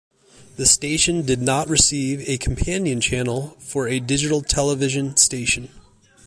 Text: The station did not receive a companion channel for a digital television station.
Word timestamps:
The 0.55 0.65
station 0.65 1.27
did 1.27 1.43
not 1.43 1.67
receive 1.69 2.27
a 2.27 2.39
companion 2.39 3.01
channel 3.01 3.55
for 3.59 3.87
a 3.87 3.99
digital 3.99 4.41
television 4.41 5.15
station. 5.15 5.69